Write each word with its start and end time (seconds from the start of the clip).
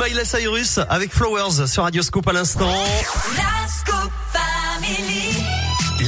Miley 0.00 0.24
Cyrus 0.24 0.78
avec 0.88 1.12
Flowers 1.12 1.66
sur 1.66 1.82
Radio 1.82 2.02
Scoop 2.02 2.26
à 2.26 2.32
l'instant. 2.32 2.70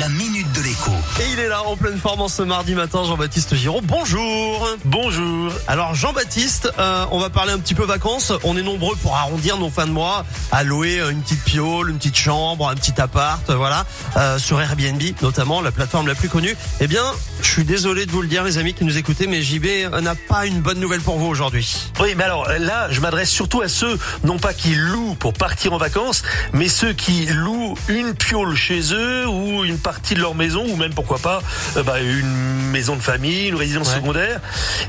La 0.03 0.09
minute 0.09 0.51
de 0.51 0.63
l'écho. 0.63 0.91
Et 1.21 1.33
il 1.33 1.39
est 1.39 1.47
là 1.47 1.63
en 1.63 1.77
pleine 1.77 1.97
forme 1.97 2.23
en 2.23 2.27
ce 2.27 2.43
mardi 2.43 2.75
matin, 2.75 3.05
Jean-Baptiste 3.05 3.55
Giraud. 3.55 3.83
Bonjour. 3.85 4.69
Bonjour. 4.85 5.53
Alors 5.69 5.95
Jean-Baptiste, 5.95 6.73
euh, 6.77 7.07
on 7.13 7.21
va 7.21 7.31
parler 7.31 7.53
un 7.53 7.61
petit 7.61 7.77
peu 7.77 7.85
vacances. 7.85 8.33
On 8.43 8.57
est 8.57 8.63
nombreux 8.63 8.97
pour 8.97 9.15
arrondir 9.15 9.59
nos 9.59 9.71
fins 9.71 9.87
de 9.87 9.93
mois 9.93 10.27
à 10.51 10.65
louer 10.65 11.01
une 11.09 11.23
petite 11.23 11.45
piole, 11.45 11.91
une 11.91 11.99
petite 11.99 12.17
chambre, 12.17 12.69
un 12.69 12.75
petit 12.75 13.01
appart, 13.01 13.49
voilà, 13.53 13.87
euh, 14.17 14.41
sur 14.41 14.61
Airbnb 14.61 15.01
notamment, 15.23 15.61
la 15.61 15.71
plateforme 15.71 16.09
la 16.09 16.17
plus 16.17 16.29
connue. 16.29 16.57
Eh 16.81 16.89
bien, 16.89 17.05
je 17.41 17.49
suis 17.49 17.65
désolé 17.65 18.05
de 18.05 18.11
vous 18.11 18.23
le 18.23 18.29
dire, 18.29 18.43
les 18.43 18.59
amis 18.59 18.75
qui 18.75 18.85
nous 18.85 18.99
écoutez, 18.99 19.29
mais 19.29 19.41
JB 19.41 19.67
n'a 20.03 20.17
pas 20.17 20.47
une 20.47 20.63
bonne 20.63 20.81
nouvelle 20.81 21.03
pour 21.03 21.19
vous 21.19 21.27
aujourd'hui. 21.27 21.91
Oui, 22.01 22.15
mais 22.17 22.25
alors 22.25 22.49
là, 22.59 22.91
je 22.91 23.01
m'adresse 23.01 23.31
surtout 23.31 23.61
à 23.61 23.69
ceux, 23.69 23.97
non 24.25 24.39
pas 24.39 24.53
qui 24.53 24.75
louent 24.75 25.15
pour 25.15 25.33
partir 25.33 25.75
en 25.75 25.79
vacances, 25.79 26.23
mais 26.53 26.67
ceux 26.67 26.93
qui 26.93 27.27
louent 27.27 27.77
une 27.89 28.15
piole 28.15 28.57
chez 28.57 28.93
eux 28.93 29.29
ou 29.29 29.65
une 29.65 29.79
partie 29.93 30.15
de 30.15 30.21
leur 30.21 30.35
maison 30.35 30.65
ou 30.67 30.77
même 30.77 30.95
pourquoi 30.95 31.19
pas 31.19 31.43
euh, 31.77 31.83
bah, 31.83 32.01
une 32.01 32.71
maison 32.71 32.97
de 32.97 33.03
famille, 33.03 33.49
une 33.49 33.57
résidence 33.57 33.89
Ouais. 33.91 33.97
secondaire 33.97 34.41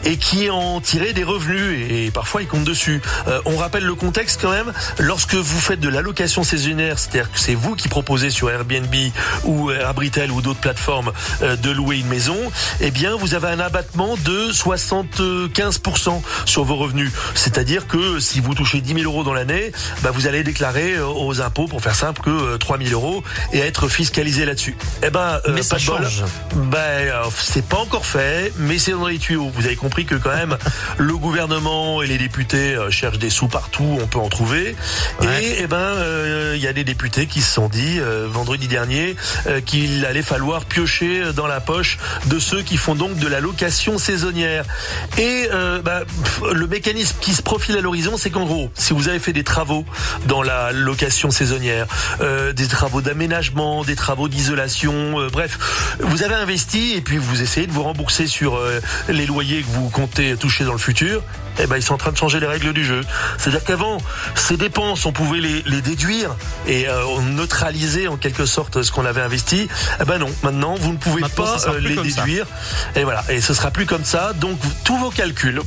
et 0.06 0.18
qui 0.18 0.50
en 0.50 0.80
tirent 0.80 1.14
des 1.14 1.24
revenus 1.24 1.90
et, 1.90 2.06
et 2.06 2.12
parfois 2.12 2.42
ils 2.42 2.48
comptent 2.48 2.64
dessus. 2.64 3.02
Euh, 3.28 3.42
on 3.46 3.58
rappelle 3.58 3.84
le 3.84 3.96
contexte 3.96 4.40
quand 4.42 4.52
même. 4.52 4.72
Lorsque 5.00 5.34
vous 5.36 5.60
faites 5.60 5.80
de 5.82 5.90
la 5.90 6.02
location 6.02 6.44
saisonnière, 6.44 6.98
c'est-à-dire 7.00 7.30
que 7.32 7.40
c'est 7.40 7.56
vous 7.56 7.76
qui 7.76 7.90
proposez 7.90 8.30
sur 8.30 8.50
Airbnb 8.50 8.94
ou 9.44 9.70
Abritel 9.72 10.32
ou 10.32 10.42
d'autres 10.42 10.60
plateformes 10.62 11.12
euh, 11.42 11.56
de 11.58 11.70
louer 11.72 11.98
une 11.98 12.08
maison, 12.08 12.38
eh 12.80 12.92
bien 12.92 13.16
vous 13.16 13.34
avez 13.34 13.48
un 13.50 13.60
abattement 13.60 14.16
de 14.24 14.52
75% 14.52 16.22
sur 16.46 16.64
vos 16.64 16.76
revenus. 16.76 17.12
C'est-à-dire 17.36 17.88
que 17.88 18.20
si 18.20 18.40
vous 18.40 18.54
touchez 18.54 18.80
10 18.82 18.94
000 19.02 19.06
euros 19.06 19.24
dans 19.24 19.34
l'année, 19.34 19.72
bah, 20.02 20.12
vous 20.14 20.28
allez 20.28 20.44
déclarer 20.44 20.94
euh, 20.96 21.06
aux 21.08 21.42
impôts, 21.42 21.68
pour 21.68 21.82
faire 21.82 21.96
simple, 21.96 22.22
que 22.22 22.30
euh, 22.30 22.58
3 22.58 22.78
000 22.78 22.92
euros 22.92 23.24
et 23.52 23.60
être 23.60 23.88
fiscalisé 23.88 24.46
là-dessus. 24.46 24.76
Eh 25.02 25.10
ben, 25.10 25.40
euh, 25.46 25.54
Mais 25.54 25.64
ça 25.64 25.78
change. 25.78 26.24
Ben, 26.56 26.78
euh, 26.78 27.24
c'est 27.38 27.66
pas 27.66 27.78
encore 27.78 28.06
fait, 28.06 28.54
mais 28.58 28.78
c'est 28.78 28.92
dans 28.92 29.08
les 29.08 29.18
tuyaux. 29.18 29.52
Vous 29.54 29.66
avez 29.66 29.76
compris 29.76 30.06
que 30.06 30.16
quand 30.16 30.36
même, 30.36 30.58
le 30.98 31.18
gouvernement 31.18 32.02
et 32.02 32.08
les 32.08 32.18
députés 32.18 32.76
euh, 32.76 32.92
cherchent 32.92 33.20
des 33.20 33.30
sous 33.30 33.48
partout, 33.48 33.98
on 34.02 34.08
peut 34.08 34.20
en 34.20 34.30
trouver. 34.30 34.76
Ouais. 35.22 35.44
Et 35.44 35.56
eh 35.62 35.68
ben, 35.68 35.78
euh, 35.78 36.54
il 36.56 36.62
y 36.62 36.68
a 36.68 36.74
des 36.74 36.84
députés 36.84 37.28
qui 37.28 37.42
se 37.42 37.52
sont 37.52 37.70
dit 37.70 38.00
euh, 38.00 38.28
vendredi 38.30 38.68
dernier 38.68 39.16
qu'il 39.66 40.06
allait 40.06 40.22
falloir 40.22 40.66
piocher 40.66 41.34
dans 41.34 41.48
la 41.48 41.60
poche 41.60 41.98
de 42.28 42.40
ceux 42.40 42.62
qui 42.62 42.78
font 42.78 42.96
donc 42.96 43.18
de 43.18 43.28
la 43.28 43.40
location 43.40 43.98
saisonnière. 43.98 44.66
Et 45.18 45.48
pff, 45.50 46.42
le 46.54 46.68
mécanisme 46.68 47.16
qui 47.20 47.34
se 47.34 47.42
profile 47.42 47.78
à 47.78 47.82
l'horizon, 47.82 48.18
c'est 48.18 48.30
qu'en 48.30 48.46
gros, 48.46 48.70
si 48.74 48.94
vous 48.94 49.08
avez 49.08 49.20
fait 49.20 49.34
des 49.34 49.44
travaux 49.44 49.86
dans 50.28 50.42
la 50.42 50.72
location 50.72 51.32
saisonnière, 51.32 51.88
euh, 52.22 52.54
des 52.54 52.68
travaux 52.68 53.02
d'aménagement, 53.02 53.84
des 53.84 53.96
travaux 53.96 54.28
d'isolation, 54.28 54.83
euh, 54.92 55.30
bref, 55.32 55.96
vous 56.00 56.24
avez 56.24 56.36
investi 56.36 56.94
et 56.96 57.02
puis 57.02 57.18
vous 57.18 57.42
essayez 57.42 57.68
de 57.68 57.72
vous 57.72 57.84
rembourser 57.84 58.28
sur 58.28 58.56
euh, 58.58 58.80
les 59.10 59.26
loyers 59.26 59.62
que 59.62 59.68
vous 59.68 59.90
comptez 59.90 60.36
toucher 60.36 60.64
dans 60.66 60.74
le 60.74 60.78
futur. 60.78 61.22
Eh 61.60 61.68
ben, 61.68 61.76
ils 61.78 61.84
sont 61.84 61.94
en 61.94 61.98
train 61.98 62.12
de 62.12 62.18
changer 62.18 62.40
les 62.40 62.48
règles 62.48 62.74
du 62.74 62.84
jeu. 62.84 63.02
C'est-à-dire 63.38 63.64
qu'avant, 63.64 64.00
ces 64.34 64.58
dépenses, 64.58 65.06
on 65.06 65.12
pouvait 65.12 65.40
les, 65.40 65.62
les 65.68 65.82
déduire 65.82 66.36
et 66.68 66.88
euh, 66.90 67.06
on 67.06 67.22
neutraliser 67.22 68.08
en 68.08 68.18
quelque 68.18 68.46
sorte 68.48 68.82
ce 68.82 68.92
qu'on 68.92 69.06
avait 69.06 69.22
investi. 69.22 69.68
Eh 70.02 70.06
ben 70.06 70.18
non, 70.18 70.30
maintenant, 70.42 70.74
vous 70.80 70.94
ne 70.94 70.98
pouvez 70.98 71.22
Maintenant, 71.22 71.46
pas 71.46 71.78
les 71.80 71.96
ça. 71.96 72.02
déduire. 72.02 72.48
Et 72.96 73.04
voilà, 73.04 73.24
et 73.30 73.40
ce 73.40 73.54
sera 73.54 73.70
plus 73.70 73.86
comme 73.86 74.04
ça. 74.06 74.34
Donc 74.34 74.58
tous 74.84 74.98
vos 74.98 75.12
calculs, 75.12 75.62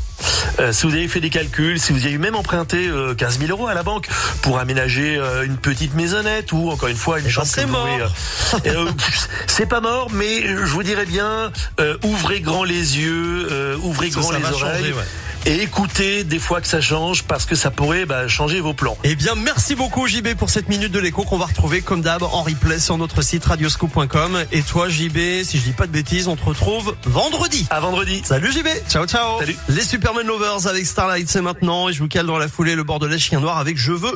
euh, 0.60 0.72
si 0.72 0.86
vous 0.86 0.94
avez 0.94 1.08
fait 1.08 1.20
des 1.20 1.30
calculs, 1.30 1.78
si 1.78 1.92
vous 1.92 2.04
avez 2.06 2.18
même 2.18 2.34
emprunté 2.34 2.86
euh, 2.88 3.14
15 3.14 3.38
000 3.38 3.50
euros 3.50 3.66
à 3.66 3.74
la 3.74 3.82
banque 3.82 4.08
pour 4.42 4.58
aménager 4.58 5.16
euh, 5.16 5.44
une 5.44 5.56
petite 5.56 5.94
maisonnette 5.94 6.52
ou 6.52 6.70
encore 6.70 6.88
une 6.88 6.96
fois 6.96 7.18
une 7.18 7.24
ben, 7.24 7.30
chambre 7.30 7.46
c'est 7.46 7.66
mort. 7.66 7.86
euh, 8.66 8.90
c'est 9.46 9.66
pas 9.66 9.80
mort, 9.80 10.08
mais 10.12 10.42
je 10.42 10.72
vous 10.72 10.82
dirais 10.82 11.06
bien, 11.06 11.52
euh, 11.80 11.96
ouvrez 12.02 12.40
grand 12.40 12.64
les 12.64 12.98
yeux, 12.98 13.48
euh, 13.50 13.76
ouvrez 13.82 14.10
grand 14.10 14.30
ça 14.30 14.38
les 14.38 14.44
oreilles. 14.44 14.58
changer, 14.58 14.92
ouais. 14.92 15.04
Et 15.48 15.62
écoutez 15.62 16.24
des 16.24 16.40
fois 16.40 16.60
que 16.60 16.66
ça 16.66 16.80
change 16.80 17.22
parce 17.22 17.44
que 17.44 17.54
ça 17.54 17.70
pourrait 17.70 18.04
bah, 18.04 18.26
changer 18.26 18.58
vos 18.58 18.74
plans. 18.74 18.98
Eh 19.04 19.14
bien, 19.14 19.36
merci 19.36 19.76
beaucoup 19.76 20.08
JB 20.08 20.34
pour 20.34 20.50
cette 20.50 20.68
minute 20.68 20.90
de 20.90 20.98
l'écho 20.98 21.22
qu'on 21.22 21.38
va 21.38 21.44
retrouver 21.44 21.82
comme 21.82 22.00
d'hab 22.02 22.24
en 22.24 22.42
replay 22.42 22.80
sur 22.80 22.98
notre 22.98 23.22
site 23.22 23.44
radioscoop.com. 23.44 24.44
Et 24.50 24.62
toi 24.62 24.88
JB, 24.88 25.44
si 25.44 25.58
je 25.58 25.62
dis 25.62 25.70
pas 25.70 25.86
de 25.86 25.92
bêtises, 25.92 26.26
on 26.26 26.34
te 26.34 26.44
retrouve 26.44 26.96
vendredi. 27.04 27.64
À 27.70 27.78
vendredi. 27.78 28.22
Salut 28.24 28.50
JB, 28.50 28.66
ciao 28.88 29.06
ciao. 29.06 29.38
Salut. 29.38 29.54
Les 29.68 29.82
Superman 29.82 30.26
Lovers 30.26 30.66
avec 30.66 30.84
Starlight 30.84 31.28
c'est 31.28 31.42
maintenant 31.42 31.88
et 31.88 31.92
je 31.92 32.00
vous 32.00 32.08
cale 32.08 32.26
dans 32.26 32.38
la 32.38 32.48
foulée 32.48 32.74
le 32.74 32.82
Bordelais 32.82 33.20
Chien 33.20 33.38
Noir 33.38 33.58
avec 33.58 33.78
Je 33.78 33.92
veux 33.92 33.98